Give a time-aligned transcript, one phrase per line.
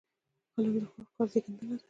[0.55, 1.75] قلم د ښو افکارو زېږنده ده